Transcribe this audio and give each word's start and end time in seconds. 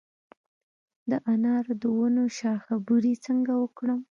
د 1.09 1.11
انارو 1.33 1.73
د 1.81 1.83
ونو 1.97 2.23
شاخه 2.37 2.75
بري 2.87 3.13
څنګه 3.25 3.53
وکړم؟ 3.57 3.99